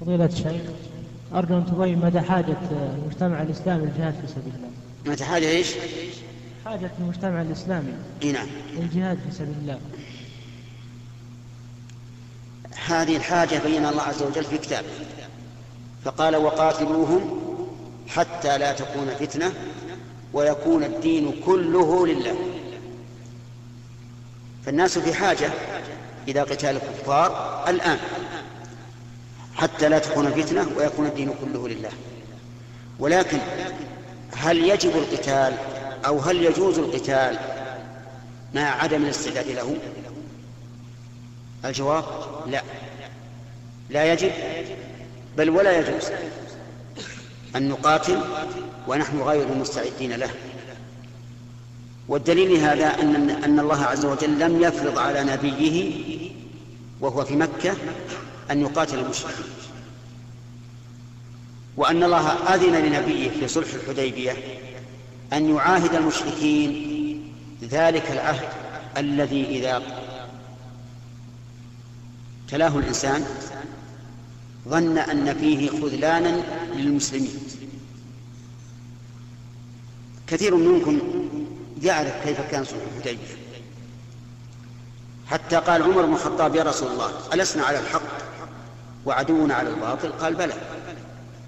فضيلة 0.00 0.24
الشيخ 0.24 0.62
أرجو 1.34 1.58
أن 1.58 1.66
تبين 1.66 1.98
مدى 1.98 2.20
حاجة 2.20 2.56
المجتمع 2.70 3.42
الإسلامي 3.42 3.86
للجهاد 3.86 4.14
في 4.14 4.26
سبيل 4.26 4.52
الله. 4.56 4.70
متى 5.06 5.24
حاجة 5.24 5.48
إيش؟ 5.48 5.74
حاجة 6.64 6.90
المجتمع 6.98 7.42
الإسلامي 7.42 7.92
إي 8.22 8.32
نعم. 8.32 8.46
للجهاد 8.76 9.18
في 9.30 9.36
سبيل 9.36 9.54
الله. 9.62 9.78
هذه 12.86 13.16
الحاجة 13.16 13.60
بين 13.66 13.86
الله 13.86 14.02
عز 14.02 14.22
وجل 14.22 14.44
في 14.44 14.58
كتابه. 14.58 14.88
فقال 16.04 16.36
وقاتلوهم 16.36 17.40
حتى 18.08 18.58
لا 18.58 18.72
تكون 18.72 19.06
فتنة 19.20 19.52
ويكون 20.32 20.84
الدين 20.84 21.34
كله 21.46 22.06
لله. 22.06 22.36
فالناس 24.64 24.98
في 24.98 25.14
حاجة 25.14 25.50
إلى 26.28 26.40
قتال 26.40 26.76
الكفار 26.76 27.64
الآن. 27.68 27.98
حتى 29.56 29.88
لا 29.88 29.98
تكون 29.98 30.30
فتنة 30.30 30.66
ويكون 30.76 31.06
الدين 31.06 31.34
كله 31.44 31.68
لله. 31.68 31.90
ولكن 32.98 33.38
هل 34.36 34.64
يجب 34.64 34.96
القتال 34.96 35.54
أو 36.06 36.18
هل 36.18 36.42
يجوز 36.42 36.78
القتال 36.78 37.38
مع 38.54 38.82
عدم 38.82 39.04
الاستعداد 39.04 39.48
له؟ 39.48 39.76
الجواب 41.64 42.04
لا. 42.46 42.62
لا 43.90 44.12
يجب 44.12 44.30
بل 45.36 45.50
ولا 45.50 45.78
يجوز 45.78 46.10
أن 47.56 47.68
نقاتل 47.68 48.20
ونحن 48.88 49.20
غير 49.20 49.48
مستعدين 49.54 50.12
له. 50.12 50.30
والدليل 52.08 52.56
هذا 52.56 52.86
أن 52.86 53.30
أن 53.30 53.60
الله 53.60 53.84
عز 53.84 54.04
وجل 54.04 54.38
لم 54.38 54.62
يفرض 54.62 54.98
على 54.98 55.24
نبيه 55.24 55.92
وهو 57.00 57.24
في 57.24 57.36
مكة 57.36 57.74
أن 58.50 58.60
يقاتل 58.60 58.98
المشركين. 58.98 59.46
وأن 61.76 62.02
الله 62.02 62.28
أذن 62.28 62.74
لنبيه 62.74 63.30
في 63.30 63.48
صلح 63.48 63.74
الحديبية 63.74 64.36
أن 65.32 65.56
يعاهد 65.56 65.94
المشركين 65.94 67.32
ذلك 67.62 68.10
العهد 68.10 68.48
الذي 68.96 69.44
إذا 69.44 69.82
تلاه 72.48 72.78
الإنسان 72.78 73.24
ظن 74.68 74.98
أن 74.98 75.34
فيه 75.34 75.68
خذلانا 75.70 76.42
للمسلمين. 76.74 77.40
كثير 80.26 80.54
منكم 80.54 81.00
يعرف 81.82 82.24
كيف 82.24 82.40
كان 82.40 82.64
صلح 82.64 82.80
الحديبية. 82.96 83.36
حتى 85.26 85.56
قال 85.56 85.82
عمر 85.82 86.06
بن 86.06 86.12
الخطاب 86.12 86.54
يا 86.54 86.62
رسول 86.62 86.92
الله 86.92 87.10
ألسنا 87.34 87.64
على 87.64 87.78
الحق؟ 87.78 88.05
وعدونا 89.06 89.54
على 89.54 89.68
الباطل. 89.68 90.12
قال 90.12 90.34
بلى. 90.34 90.54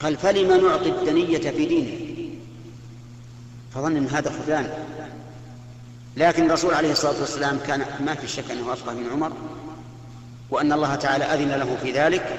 قال 0.01 0.17
فلم 0.17 0.67
نعطي 0.67 0.89
الدنية 0.89 1.51
في 1.51 1.67
دينه؟ 1.67 2.19
فظن 3.75 3.97
إن 3.97 4.07
هذا 4.09 4.31
خذلان. 4.31 4.71
لكن 6.17 6.47
الرسول 6.47 6.75
عليه 6.75 6.93
الصلاة 6.93 7.21
والسلام 7.21 7.59
كان 7.67 7.85
ما 8.01 8.15
في 8.15 8.29
شك 8.29 8.51
أنه 8.51 8.73
افقه 8.73 8.95
من 8.95 9.11
عمر 9.13 9.33
وأن 10.51 10.73
الله 10.73 10.95
تعالى 10.95 11.25
أذن 11.25 11.49
له 11.49 11.77
في 11.83 11.93
ذلك. 11.93 12.39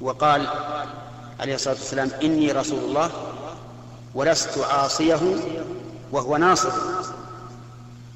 وقال 0.00 0.46
عليه 1.40 1.54
الصلاة 1.54 1.74
والسلام 1.74 2.10
إني 2.22 2.52
رسول 2.52 2.84
الله 2.84 3.10
ولست 4.14 4.58
عاصيه 4.58 5.36
وهو 6.12 6.36
ناصر. 6.36 6.72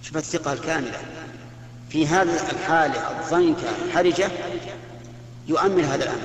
شوف 0.02 0.16
الثقة 0.16 0.52
الكاملة. 0.52 0.98
في 1.90 2.06
هذه 2.06 2.50
الحالة 2.50 3.20
الضنكة 3.20 3.68
الحرجة 3.84 4.30
يؤمن 5.48 5.84
هذا 5.84 6.04
الأمر. 6.04 6.20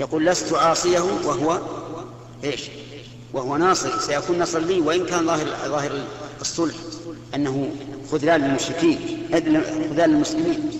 يقول 0.00 0.26
لست 0.26 0.52
عاصيه 0.52 1.00
وهو 1.00 1.60
إيش؟ 2.44 2.68
وهو 3.32 3.56
ناصر. 3.56 4.00
سيكون 4.00 4.38
نصر 4.38 4.58
لي 4.58 4.80
وإن 4.80 5.06
كان 5.06 5.26
ظاهر 5.26 5.46
ظاهر 5.68 6.04
الصلح. 6.40 6.74
أنه 7.34 7.70
خذلان 8.12 8.40
للمشركين. 8.40 9.28
خذلان 9.32 10.10
للمسلمين. 10.10 10.70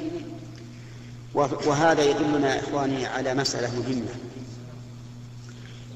وهذا 1.34 2.02
يدلنا 2.02 2.54
يا 2.54 2.60
إخواني 2.60 3.06
على 3.06 3.34
مسألة 3.34 3.70
مهمة. 3.80 4.14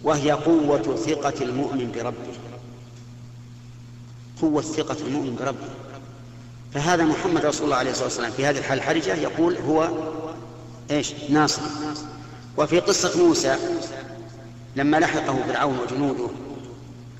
وهي 0.04 0.32
قوة 0.32 0.96
ثقة 0.96 1.44
المؤمن 1.44 1.92
بربه. 1.92 2.32
قوة 4.42 4.62
ثقة 4.62 4.96
المؤمن 5.06 5.36
بربه. 5.40 5.68
فهذا 6.74 7.04
محمد 7.04 7.44
رسول 7.44 7.64
الله 7.64 7.76
عليه 7.76 7.90
الصلاة 7.90 8.06
والسلام 8.06 8.30
في 8.30 8.46
هذه 8.46 8.58
الحالة 8.58 8.82
الحرجة 8.82 9.14
يقول 9.14 9.56
هو 9.56 9.90
إيش؟ 10.90 11.12
ناصر. 11.30 11.62
وفي 12.56 12.80
قصة 12.80 13.26
موسى 13.26 13.56
لما 14.76 14.96
لحقه 14.96 15.38
فرعون 15.46 15.78
وجنوده 15.78 16.28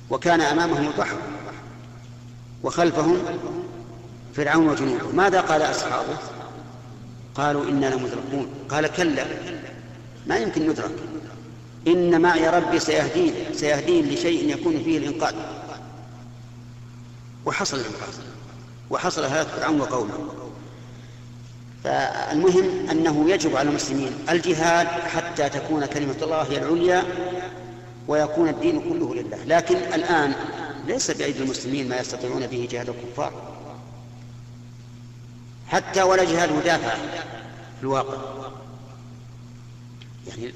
وكان 0.09 0.41
أمامهم 0.41 0.87
البحر 0.87 1.17
وخلفهم 2.63 3.17
فرعون 4.35 4.69
وجنوده. 4.69 5.07
ماذا 5.07 5.41
قال 5.41 5.61
أصحابه؟ 5.61 6.17
قالوا 7.35 7.63
إنا 7.63 7.85
لمدركون. 7.85 8.47
قال 8.69 8.87
كلا 8.87 9.25
ما 10.27 10.37
يمكن 10.37 10.69
ندرك. 10.69 10.95
إن 11.87 12.21
معي 12.21 12.49
ربي 12.49 12.79
سيهدين 12.79 13.33
سيهدين 13.53 14.09
لشيء 14.09 14.49
يكون 14.49 14.83
فيه 14.83 14.97
الإنقاذ. 14.97 15.35
وحصل 17.45 17.77
الإنقاذ. 17.77 18.19
وحصل 18.89 19.23
هلاك 19.23 19.47
فرعون 19.47 19.81
وقومه. 19.81 20.42
فالمهم 21.83 22.89
أنه 22.91 23.29
يجب 23.29 23.55
على 23.55 23.69
المسلمين 23.69 24.11
الجهاد 24.29 24.87
حتى 24.87 25.49
تكون 25.49 25.85
كلمة 25.85 26.15
الله 26.21 26.41
هي 26.41 26.57
العليا 26.57 27.03
ويكون 28.07 28.49
الدين 28.49 28.81
كله 28.81 29.15
لله. 29.15 29.37
لكن 29.45 29.75
الآن 29.75 30.33
ليس 30.87 31.11
بأيدي 31.11 31.39
المسلمين 31.39 31.89
ما 31.89 31.99
يستطيعون 31.99 32.47
به 32.47 32.67
جهاد 32.71 32.89
الكفار. 32.89 33.33
حتى 35.67 36.01
ولا 36.01 36.23
جهاد 36.23 36.51
مدافع 36.51 36.95
في 37.77 37.83
الواقع. 37.83 38.17
يعني 40.27 40.53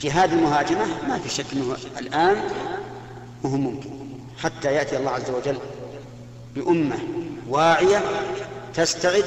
جهاد 0.00 0.32
المهاجمة 0.32 0.86
ما 1.08 1.18
في 1.18 1.28
شك 1.28 1.46
أنه 1.52 1.76
الآن 1.98 2.42
مهم 3.44 3.60
ممكن. 3.60 3.90
حتى 4.38 4.74
يأتي 4.74 4.96
الله 4.96 5.10
عز 5.10 5.30
وجل 5.30 5.56
بأمة 6.56 6.98
واعية 7.48 8.02
تستعد 8.74 9.24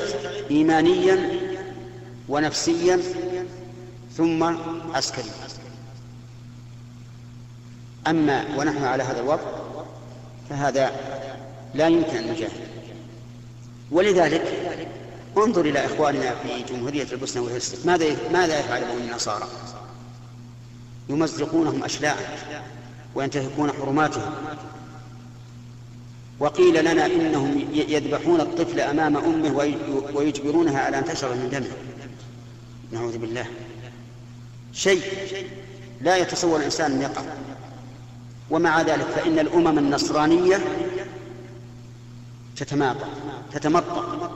إيمانيا 0.51 1.36
ونفسيا 2.29 3.01
ثم 4.17 4.43
عسكريا. 4.93 5.31
أما 8.07 8.45
ونحن 8.57 8.83
على 8.83 9.03
هذا 9.03 9.19
الوضع 9.19 9.43
فهذا 10.49 10.91
لا 11.73 11.87
يمكن 11.87 12.17
أن 12.17 12.31
نجاهد. 12.31 12.67
ولذلك 13.91 14.43
انظر 15.37 15.61
إلى 15.61 15.85
إخواننا 15.85 16.35
في 16.35 16.73
جمهورية 16.73 17.07
البوسنة 17.11 17.43
والهرسك 17.43 17.85
ماذا 17.85 18.17
ماذا 18.33 18.59
يفعل 18.59 18.81
بهم 18.81 18.97
النصارى؟ 18.97 19.47
يمزقونهم 21.09 21.83
أشلاء 21.83 22.39
وينتهكون 23.15 23.71
حرماتهم. 23.71 24.31
وقيل 26.39 26.85
لنا 26.91 27.05
إنهم 27.05 27.67
يذبحون 27.73 28.41
الطفل 28.41 28.79
أمام 28.79 29.17
أمه 29.17 29.77
ويجبرونها 30.13 30.79
على 30.79 30.99
أن 30.99 31.05
تشرب 31.05 31.31
من 31.31 31.49
دمه. 31.49 31.96
نعوذ 32.91 33.17
بالله. 33.17 33.45
شيء 34.73 35.01
لا 36.01 36.17
يتصور 36.17 36.59
الإنسان 36.59 36.91
أن 36.91 37.01
يقع. 37.01 37.21
ومع 38.49 38.81
ذلك 38.81 39.05
فإن 39.05 39.39
الأمم 39.39 39.79
النصرانية 39.79 40.59
تتماطى 42.55 43.05
تتمطى 43.53 44.29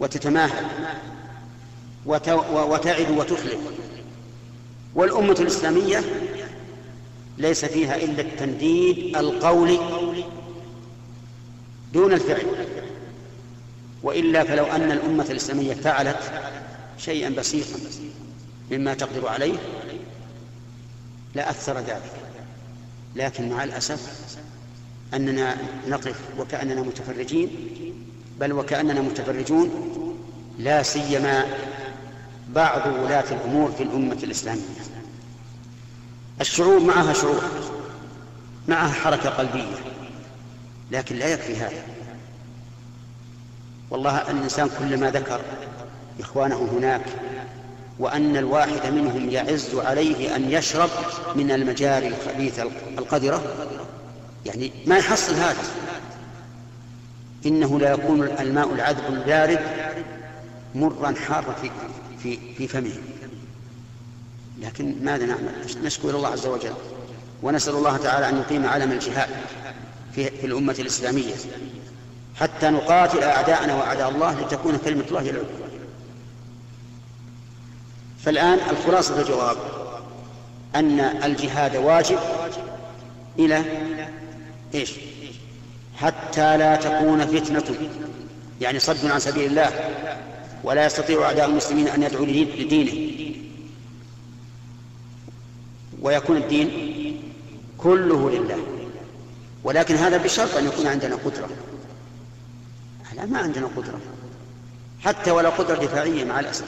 وتتماهل 0.00 0.66
وتعد 2.06 3.10
وتخلف. 3.10 3.60
والأمة 4.94 5.36
الإسلامية 5.40 6.04
ليس 7.38 7.64
فيها 7.64 7.96
إلا 7.96 8.20
التنديد 8.20 9.16
القولي 9.16 9.78
دون 11.92 12.12
الفعل. 12.12 12.46
وإلا 14.02 14.44
فلو 14.44 14.64
أن 14.64 14.92
الأمة 14.92 15.26
الإسلامية 15.30 15.74
فعلت 15.74 16.32
شيئا 16.98 17.28
بسيطا 17.28 17.78
مما 18.70 18.94
تقدر 18.94 19.28
عليه 19.28 19.58
لأثر 21.34 21.78
ذلك. 21.78 22.12
لكن 23.16 23.48
مع 23.48 23.64
الأسف 23.64 24.12
أننا 25.14 25.56
نقف 25.88 26.16
وكأننا 26.38 26.82
متفرجين 26.82 27.50
بل 28.40 28.52
وكأننا 28.52 29.00
متفرجون 29.00 29.70
لا 30.58 30.82
سيما 30.82 31.46
بعض 32.48 32.86
ولاة 32.86 33.24
الأمور 33.30 33.72
في 33.72 33.82
الأمة 33.82 34.18
الإسلامية. 34.22 34.62
الشعوب 36.40 36.82
معها 36.82 37.12
شعور 37.12 37.42
معها 38.68 38.92
حركة 38.92 39.28
قلبية 39.30 39.76
لكن 40.90 41.16
لا 41.16 41.28
يكفي 41.28 41.56
هذا. 41.56 41.84
والله 43.90 44.30
الإنسان 44.30 44.70
كلما 44.78 45.10
ذكر 45.10 45.40
إخوانه 46.20 46.68
هناك 46.72 47.02
وأن 47.98 48.36
الواحد 48.36 48.92
منهم 48.92 49.30
يعز 49.30 49.74
عليه 49.74 50.36
أن 50.36 50.50
يشرب 50.50 50.90
من 51.36 51.50
المجاري 51.50 52.08
الخبيثة 52.08 52.62
القذرة. 52.98 53.42
يعني 54.46 54.72
ما 54.86 54.98
يحصل 54.98 55.34
هذا. 55.34 55.62
إنه 57.46 57.78
لا 57.78 57.92
يكون 57.92 58.22
الماء 58.22 58.74
العذب 58.74 59.04
البارد 59.08 59.60
مرا 60.74 61.14
حارا 61.28 61.52
في 61.62 61.70
في 62.22 62.38
في 62.58 62.68
فمه. 62.68 62.92
لكن 64.60 64.94
ماذا 65.02 65.26
نعمل؟ 65.26 65.52
نشكو 65.82 66.10
إلى 66.10 66.16
الله 66.16 66.28
عز 66.28 66.46
وجل 66.46 66.74
ونسأل 67.42 67.74
الله 67.74 67.96
تعالى 67.96 68.28
أن 68.28 68.38
يقيم 68.38 68.66
علم 68.66 68.92
الجهاد 68.92 69.28
في, 70.14 70.30
في 70.30 70.46
الأمة 70.46 70.76
الإسلامية 70.78 71.34
حتى 72.36 72.70
نقاتل 72.70 73.22
أعداءنا 73.22 73.74
وأعداء 73.74 74.08
الله 74.08 74.40
لتكون 74.40 74.78
كلمة 74.84 75.04
الله 75.08 75.20
هي 75.20 75.30
العليا 75.30 75.61
فالآن 78.24 78.58
الخلاصة 78.70 79.20
الجواب. 79.20 79.56
أن 80.74 81.00
الجهاد 81.00 81.76
واجب 81.76 82.18
إلى 83.38 83.64
إيش؟ 84.74 84.92
حتى 85.96 86.56
لا 86.56 86.76
تكون 86.76 87.26
فتنة 87.26 87.76
يعني 88.60 88.78
صد 88.78 89.06
عن 89.06 89.18
سبيل 89.18 89.50
الله 89.50 89.90
ولا 90.64 90.86
يستطيع 90.86 91.22
أعداء 91.22 91.46
المسلمين 91.46 91.88
أن 91.88 92.02
يدعوا 92.02 92.26
لدينه. 92.26 93.12
ويكون 96.02 96.36
الدين 96.36 96.68
كله 97.78 98.30
لله. 98.30 98.58
ولكن 99.64 99.94
هذا 99.94 100.16
بشرط 100.16 100.56
أن 100.56 100.66
يكون 100.66 100.86
عندنا 100.86 101.14
قدرة. 101.14 101.48
لا 103.16 103.26
ما 103.26 103.38
عندنا 103.38 103.66
قدرة. 103.76 104.00
حتى 105.00 105.30
ولا 105.30 105.48
قدرة 105.48 105.76
دفاعية 105.76 106.24
مع 106.24 106.40
الأسف. 106.40 106.64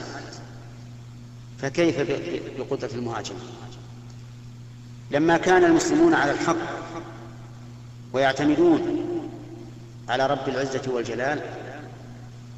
فكيف 1.64 2.00
بقدرة 2.58 2.90
المهاجمة 2.94 3.38
لما 5.10 5.36
كان 5.36 5.64
المسلمون 5.64 6.14
على 6.14 6.32
الحق 6.32 6.56
ويعتمدون 8.12 8.80
على 10.08 10.26
رب 10.26 10.48
العزة 10.48 10.82
والجلال 10.86 11.40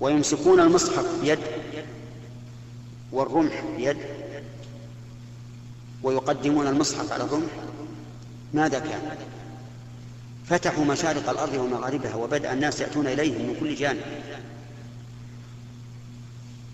ويمسكون 0.01 0.61
المصحف 0.61 1.21
بيد 1.21 1.39
والرمح 3.13 3.65
بيد 3.77 3.97
ويقدمون 6.03 6.67
المصحف 6.67 7.13
على 7.13 7.25
الرمح 7.25 7.51
ماذا 8.55 8.79
كان؟ 8.79 9.17
فتحوا 10.47 10.85
مشارق 10.85 11.31
الأرض 11.31 11.55
ومغاربها 11.55 12.15
وبدأ 12.15 12.53
الناس 12.53 12.81
يأتون 12.81 13.07
إليهم 13.07 13.47
من 13.47 13.57
كل 13.61 13.75
جانب. 13.75 14.03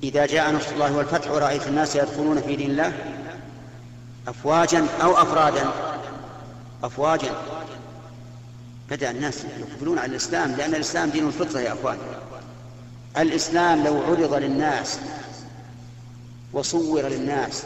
إذا 0.02 0.26
جاء 0.26 0.52
نصر 0.52 0.72
الله 0.74 0.96
والفتح 0.96 1.30
ورأيت 1.30 1.68
الناس 1.68 1.96
يدخلون 1.96 2.40
في 2.42 2.56
دين 2.56 2.70
الله 2.70 2.92
افواجا 4.28 4.86
أو 5.02 5.12
افرادا. 5.12 5.70
افواجا. 6.84 7.34
بدأ 8.90 9.10
الناس 9.10 9.44
يقبلون 9.58 9.98
على 9.98 10.10
الإسلام 10.10 10.52
لأن 10.52 10.74
الإسلام 10.74 11.10
دين 11.10 11.26
الفطرة 11.26 11.60
يا 11.60 11.72
أخوان. 11.72 11.98
الإسلام 13.18 13.84
لو 13.84 14.02
عرض 14.02 14.34
للناس 14.34 14.98
وصور 16.52 17.02
للناس 17.02 17.62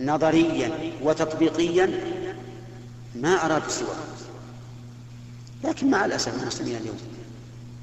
نظريا 0.00 0.70
وتطبيقيا 1.02 1.90
ما 3.14 3.44
أرادوا 3.44 3.68
سواه. 3.68 3.96
لكن 5.64 5.90
مع 5.90 6.04
الأسف 6.04 6.42
المسلمين 6.42 6.76
اليوم 6.76 6.98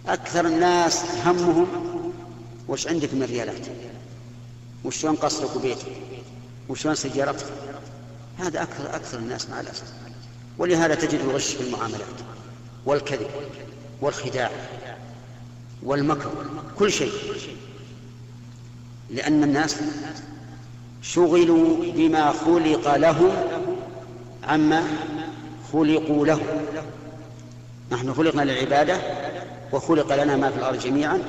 أكثر 0.07 0.45
الناس 0.47 1.05
همهم 1.25 1.67
وش 2.67 2.87
عندك 2.87 3.13
من 3.13 3.23
ريالات؟ 3.23 3.67
وشلون 4.83 5.15
قصرك 5.15 5.55
وبيتك؟ 5.55 5.87
وشلون 6.69 6.95
سيارتك؟ 6.95 7.45
هذا 8.37 8.61
أكثر 8.61 8.95
أكثر 8.95 9.17
الناس 9.17 9.49
مع 9.49 9.59
الأسف. 9.59 9.93
ولهذا 10.57 10.95
تجد 10.95 11.19
الغش 11.19 11.53
في 11.53 11.63
المعاملات 11.63 12.15
والكذب 12.85 13.27
والخداع 14.01 14.51
والمكر 15.83 16.31
كل 16.79 16.91
شيء. 16.91 17.11
لأن 19.09 19.43
الناس 19.43 19.75
شغلوا 21.01 21.77
بما 21.93 22.31
خلق 22.31 22.95
لهم 22.95 23.31
عما 24.43 24.87
خلقوا 25.73 26.25
له. 26.25 26.41
نحن 27.91 28.13
خلقنا 28.13 28.41
للعبادة 28.41 29.01
وخلق 29.71 30.15
لنا 30.23 30.35
ما 30.35 30.51
في 30.51 30.57
الأرض 30.57 30.79
جميعا. 30.79 31.21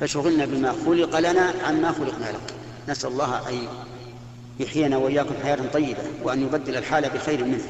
فشغلنا 0.00 0.44
بما 0.44 0.74
خلق 0.86 1.18
لنا 1.18 1.54
عما 1.64 1.92
خلقنا 1.92 2.24
له 2.32 2.40
نسأل 2.88 3.10
الله 3.10 3.48
أن 3.48 3.68
يحيينا 4.60 4.96
وإياكم 4.96 5.34
حياة 5.42 5.58
طيبة 5.72 6.02
وأن 6.22 6.42
يبدل 6.42 6.76
الحال 6.76 7.10
بخير 7.14 7.44
منه 7.44 7.64